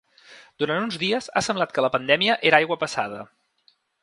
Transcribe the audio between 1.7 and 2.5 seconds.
que la pandèmia